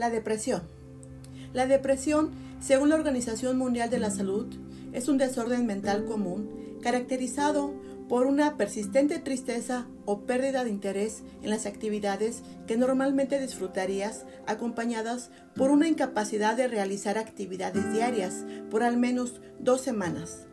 La 0.00 0.08
depresión. 0.08 0.62
La 1.52 1.66
depresión, 1.66 2.30
según 2.58 2.88
la 2.88 2.94
Organización 2.94 3.58
Mundial 3.58 3.90
de 3.90 3.98
la 3.98 4.10
Salud, 4.10 4.46
es 4.94 5.08
un 5.08 5.18
desorden 5.18 5.66
mental 5.66 6.06
común 6.06 6.78
caracterizado 6.80 7.74
por 8.08 8.24
una 8.24 8.56
persistente 8.56 9.18
tristeza 9.18 9.86
o 10.06 10.20
pérdida 10.20 10.64
de 10.64 10.70
interés 10.70 11.22
en 11.42 11.50
las 11.50 11.66
actividades 11.66 12.40
que 12.66 12.78
normalmente 12.78 13.38
disfrutarías, 13.38 14.24
acompañadas 14.46 15.28
por 15.54 15.70
una 15.70 15.86
incapacidad 15.86 16.56
de 16.56 16.66
realizar 16.66 17.18
actividades 17.18 17.92
diarias 17.92 18.46
por 18.70 18.82
al 18.82 18.96
menos 18.96 19.42
dos 19.58 19.82
semanas. 19.82 20.46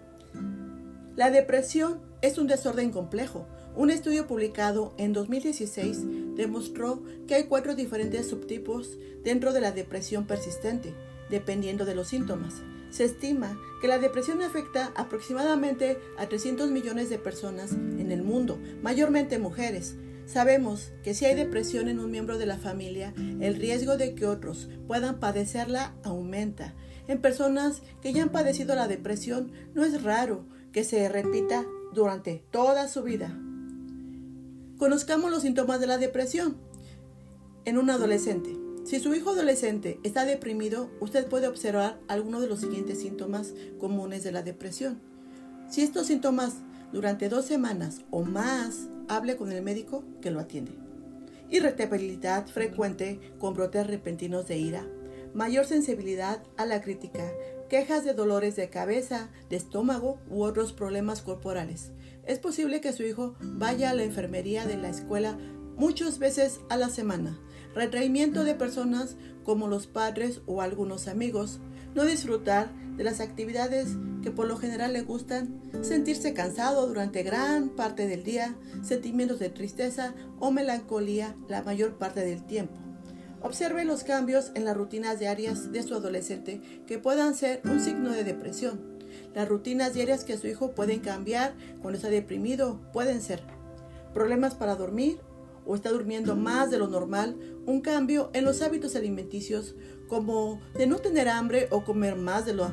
La 1.15 1.31
depresión 1.31 2.01
es 2.21 2.37
un 2.37 2.47
desorden 2.47 2.91
complejo. 2.91 3.47
Un 3.77 3.91
estudio 3.91 4.27
publicado 4.27 4.93
en 4.97 5.13
2016 5.13 5.99
demostró 6.37 7.03
que 7.27 7.35
hay 7.35 7.43
cuatro 7.45 7.75
diferentes 7.75 8.27
subtipos 8.27 8.97
dentro 9.23 9.51
de 9.51 9.59
la 9.59 9.71
depresión 9.71 10.25
persistente, 10.25 10.93
dependiendo 11.29 11.83
de 11.83 11.95
los 11.95 12.07
síntomas. 12.07 12.61
Se 12.89 13.03
estima 13.03 13.59
que 13.81 13.87
la 13.87 13.99
depresión 13.99 14.41
afecta 14.41 14.93
aproximadamente 14.95 15.97
a 16.17 16.27
300 16.27 16.71
millones 16.71 17.09
de 17.09 17.19
personas 17.19 17.73
en 17.73 18.11
el 18.11 18.23
mundo, 18.23 18.59
mayormente 18.81 19.39
mujeres. 19.39 19.95
Sabemos 20.25 20.91
que 21.03 21.13
si 21.13 21.25
hay 21.25 21.35
depresión 21.35 21.89
en 21.89 21.99
un 21.99 22.11
miembro 22.11 22.37
de 22.37 22.45
la 22.45 22.57
familia, 22.57 23.13
el 23.17 23.55
riesgo 23.55 23.97
de 23.97 24.13
que 24.13 24.25
otros 24.25 24.69
puedan 24.87 25.19
padecerla 25.19 25.95
aumenta. 26.03 26.75
En 27.07 27.21
personas 27.21 27.81
que 28.01 28.13
ya 28.13 28.23
han 28.23 28.31
padecido 28.31 28.75
la 28.75 28.87
depresión, 28.87 29.51
no 29.73 29.85
es 29.85 30.03
raro 30.03 30.45
que 30.73 30.83
se 30.83 31.07
repita 31.07 31.65
durante 31.93 32.43
toda 32.51 32.87
su 32.87 33.03
vida. 33.03 33.37
Conozcamos 34.77 35.31
los 35.31 35.41
síntomas 35.41 35.79
de 35.79 35.87
la 35.87 35.97
depresión 35.97 36.55
en 37.65 37.79
un 37.79 37.89
adolescente. 37.89 38.55
Si 38.85 38.99
su 38.99 39.15
hijo 39.15 39.31
adolescente 39.31 39.99
está 40.03 40.23
deprimido, 40.23 40.91
usted 40.99 41.27
puede 41.27 41.47
observar 41.47 41.99
algunos 42.07 42.41
de 42.41 42.47
los 42.47 42.59
siguientes 42.59 42.99
síntomas 42.99 43.55
comunes 43.79 44.23
de 44.23 44.31
la 44.31 44.43
depresión. 44.43 45.01
Si 45.67 45.81
estos 45.81 46.05
síntomas 46.05 46.57
durante 46.93 47.27
dos 47.27 47.45
semanas 47.45 48.01
o 48.11 48.23
más, 48.23 48.87
hable 49.07 49.35
con 49.35 49.51
el 49.51 49.63
médico 49.63 50.03
que 50.21 50.29
lo 50.29 50.39
atiende. 50.39 50.73
Irritabilidad 51.49 52.45
frecuente 52.45 53.19
con 53.39 53.55
brotes 53.55 53.87
repentinos 53.87 54.47
de 54.47 54.57
ira, 54.57 54.87
mayor 55.33 55.65
sensibilidad 55.65 56.43
a 56.55 56.67
la 56.67 56.81
crítica, 56.81 57.31
quejas 57.67 58.05
de 58.05 58.13
dolores 58.13 58.55
de 58.55 58.69
cabeza, 58.69 59.29
de 59.49 59.55
estómago 59.55 60.19
u 60.29 60.43
otros 60.43 60.73
problemas 60.73 61.21
corporales. 61.21 61.91
Es 62.25 62.39
posible 62.39 62.81
que 62.81 62.93
su 62.93 63.03
hijo 63.03 63.35
vaya 63.41 63.89
a 63.89 63.93
la 63.93 64.03
enfermería 64.03 64.65
de 64.65 64.77
la 64.77 64.89
escuela 64.89 65.37
muchas 65.75 66.19
veces 66.19 66.59
a 66.69 66.77
la 66.77 66.89
semana 66.89 67.39
retraimiento 67.77 68.43
de 68.43 68.55
personas 68.55 69.15
como 69.43 69.67
los 69.67 69.85
padres 69.85 70.41
o 70.47 70.61
algunos 70.61 71.07
amigos, 71.07 71.59
no 71.93 72.03
disfrutar 72.05 72.71
de 72.97 73.03
las 73.03 73.19
actividades 73.21 73.95
que 74.23 74.31
por 74.31 74.47
lo 74.47 74.57
general 74.57 74.93
le 74.93 75.03
gustan, 75.03 75.61
sentirse 75.81 76.33
cansado 76.33 76.87
durante 76.87 77.21
gran 77.21 77.69
parte 77.69 78.07
del 78.07 78.23
día, 78.23 78.55
sentimientos 78.81 79.37
de 79.37 79.49
tristeza 79.49 80.15
o 80.39 80.51
melancolía 80.51 81.35
la 81.47 81.61
mayor 81.61 81.99
parte 81.99 82.25
del 82.25 82.43
tiempo. 82.45 82.86
Observe 83.41 83.85
los 83.85 84.03
cambios 84.03 84.51
en 84.55 84.65
las 84.65 84.75
rutinas 84.75 85.19
diarias 85.19 85.71
de 85.71 85.83
su 85.83 85.93
adolescente 85.93 86.61
que 86.87 86.97
puedan 86.97 87.35
ser 87.35 87.61
un 87.65 87.79
signo 87.79 88.11
de 88.11 88.23
depresión. 88.23 88.97
Las 89.35 89.47
rutinas 89.47 89.93
diarias 89.93 90.23
que 90.23 90.37
su 90.37 90.47
hijo 90.47 90.71
pueden 90.71 90.99
cambiar 90.99 91.53
cuando 91.81 91.97
está 91.97 92.09
deprimido 92.09 92.79
pueden 92.93 93.21
ser 93.21 93.41
problemas 94.13 94.55
para 94.55 94.75
dormir 94.75 95.19
o 95.65 95.75
está 95.75 95.91
durmiendo 95.91 96.35
más 96.35 96.71
de 96.71 96.79
lo 96.79 96.87
normal, 96.87 97.37
un 97.65 97.81
cambio 97.81 98.31
en 98.33 98.45
los 98.45 98.61
hábitos 98.61 98.95
alimenticios 98.95 99.75
como 100.07 100.61
de 100.75 100.87
no 100.87 100.97
tener 100.97 101.27
hambre 101.27 101.67
o 101.69 101.83
comer 101.83 102.15
más 102.15 102.45
de 102.45 102.53
lo 102.53 102.71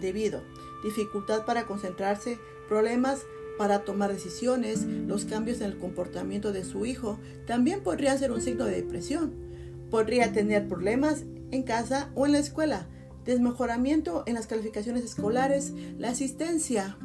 debido, 0.00 0.42
dificultad 0.84 1.44
para 1.46 1.66
concentrarse, 1.66 2.38
problemas 2.68 3.22
para 3.56 3.80
tomar 3.80 4.12
decisiones, 4.12 4.84
los 4.84 5.24
cambios 5.24 5.60
en 5.60 5.72
el 5.72 5.78
comportamiento 5.78 6.52
de 6.52 6.64
su 6.64 6.86
hijo 6.86 7.18
también 7.46 7.82
podrían 7.82 8.18
ser 8.18 8.30
un 8.30 8.40
signo 8.40 8.66
de 8.66 8.76
depresión. 8.76 9.47
Podría 9.90 10.32
tener 10.32 10.68
problemas 10.68 11.24
en 11.50 11.62
casa 11.62 12.10
o 12.14 12.26
en 12.26 12.32
la 12.32 12.38
escuela, 12.38 12.86
desmejoramiento 13.24 14.24
en 14.26 14.34
las 14.34 14.46
calificaciones 14.46 15.04
escolares, 15.04 15.72
la 15.98 16.10
asistencia 16.10 16.96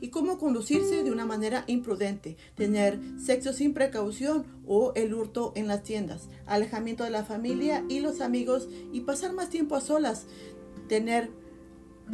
y 0.00 0.08
cómo 0.08 0.38
conducirse 0.38 1.02
de 1.02 1.10
una 1.10 1.24
manera 1.24 1.64
imprudente, 1.66 2.36
tener 2.54 3.00
sexo 3.18 3.52
sin 3.52 3.72
precaución 3.72 4.44
o 4.66 4.92
el 4.94 5.14
hurto 5.14 5.52
en 5.54 5.66
las 5.66 5.82
tiendas, 5.82 6.28
alejamiento 6.46 7.04
de 7.04 7.10
la 7.10 7.24
familia 7.24 7.84
y 7.88 8.00
los 8.00 8.20
amigos 8.20 8.68
y 8.92 9.00
pasar 9.00 9.32
más 9.32 9.48
tiempo 9.48 9.76
a 9.76 9.80
solas, 9.80 10.26
tener 10.88 11.30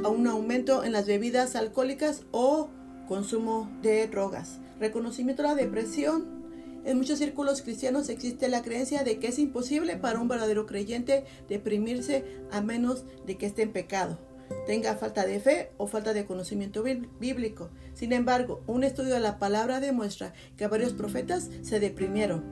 un 0.09 0.27
aumento 0.27 0.85
en 0.85 0.93
las 0.93 1.07
bebidas 1.07 1.57
alcohólicas 1.57 2.23
o 2.31 2.69
consumo 3.09 3.69
de 3.83 4.07
drogas, 4.07 4.61
reconocimiento 4.79 5.43
de 5.43 5.49
la 5.49 5.55
depresión. 5.57 6.40
En 6.85 6.97
muchos 6.97 7.19
círculos 7.19 7.63
cristianos 7.63 8.09
existe 8.09 8.49
la 8.49 8.63
creencia 8.63 9.05
de 9.05 9.19
que 9.19 9.29
es 9.29 9.39
imposible 9.39 9.97
para 9.97 10.21
un 10.21 10.29
verdadero 10.29 10.67
creyente 10.67 11.25
deprimirse 11.49 12.25
a 12.51 12.61
menos 12.61 13.05
de 13.27 13.37
que 13.37 13.47
esté 13.47 13.63
en 13.63 13.73
pecado 13.73 14.19
tenga 14.67 14.97
falta 14.97 15.27
de 15.27 15.41
fe 15.41 15.71
o 15.79 15.87
falta 15.87 16.13
de 16.13 16.25
conocimiento 16.25 16.83
bíblico. 16.83 17.71
Sin 17.95 18.13
embargo, 18.13 18.63
un 18.67 18.85
estudio 18.85 19.15
de 19.15 19.21
la 19.21 19.39
palabra 19.39 19.81
demuestra 19.81 20.33
que 20.57 20.67
varios 20.67 20.93
profetas 20.93 21.51
se 21.63 21.81
deprimieron, 21.81 22.43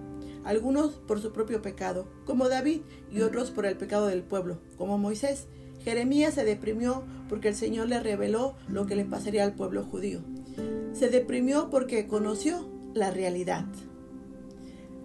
algunos 0.44 0.94
por 0.94 1.20
su 1.20 1.32
propio 1.32 1.62
pecado, 1.62 2.08
como 2.24 2.48
David, 2.48 2.80
y 3.12 3.20
otros 3.22 3.50
por 3.50 3.66
el 3.66 3.76
pecado 3.76 4.06
del 4.06 4.22
pueblo, 4.22 4.58
como 4.76 4.98
Moisés. 4.98 5.46
Jeremías 5.84 6.34
se 6.34 6.44
deprimió 6.44 7.04
porque 7.28 7.48
el 7.48 7.54
Señor 7.54 7.88
le 7.88 8.00
reveló 8.00 8.56
lo 8.68 8.86
que 8.86 8.96
le 8.96 9.04
pasaría 9.04 9.44
al 9.44 9.54
pueblo 9.54 9.84
judío. 9.84 10.20
Se 10.92 11.08
deprimió 11.08 11.70
porque 11.70 12.06
conoció 12.06 12.68
la 12.94 13.10
realidad. 13.10 13.64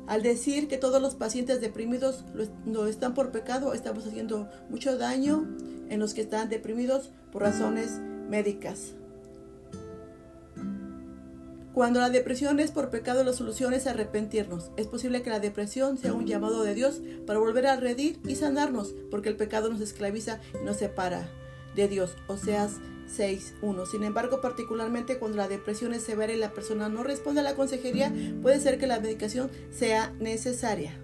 Al 0.08 0.22
decir 0.22 0.68
que 0.68 0.78
todos 0.78 1.02
los 1.02 1.16
pacientes 1.16 1.62
deprimidos 1.62 2.26
no 2.66 2.88
están 2.88 3.14
por 3.14 3.32
pecado, 3.32 3.74
estamos 3.74 4.06
haciendo 4.06 4.50
mucho 4.70 4.98
daño 4.98 5.48
en 5.90 6.00
los 6.00 6.14
que 6.14 6.22
están 6.22 6.50
deprimidos 6.50 7.12
por 7.32 7.44
razones 7.44 8.00
médicas. 8.30 8.94
Cuando 11.74 12.00
la 12.00 12.12
depresión 12.12 12.60
es 12.60 12.70
por 12.70 12.92
pecado, 12.92 13.24
la 13.24 13.34
solución 13.34 13.74
es 13.74 13.88
arrepentirnos. 13.88 14.70
Es 14.78 14.86
posible 14.86 15.24
que 15.24 15.32
la 15.32 15.40
depresión 15.40 15.98
sea 15.98 16.14
un 16.14 16.28
llamado 16.28 16.62
de 16.64 16.76
Dios 16.76 17.02
para 17.26 17.40
volver 17.40 17.66
a 17.66 17.78
redir 17.78 18.20
y 18.28 18.36
sanarnos, 18.36 18.94
porque 19.10 19.30
el 19.30 19.38
pecado 19.38 19.70
nos 19.70 19.82
esclaviza 19.82 20.40
y 20.62 20.64
nos 20.66 20.78
separa 20.78 21.28
de 21.76 21.88
Dios. 21.88 22.16
Oseas 22.28 22.74
6.1. 23.08 23.86
Sin 23.86 24.04
embargo, 24.04 24.42
particularmente 24.42 25.18
cuando 25.18 25.38
la 25.38 25.48
depresión 25.48 25.94
es 25.94 26.04
severa 26.04 26.34
y 26.34 26.38
la 26.38 26.52
persona 26.52 26.90
no 26.90 27.04
responde 27.04 27.42
a 27.42 27.44
la 27.44 27.56
consejería, 27.56 28.14
puede 28.42 28.60
ser 28.60 28.80
que 28.80 28.88
la 28.88 29.00
medicación 29.00 29.50
sea 29.72 30.14
necesaria. 30.20 30.98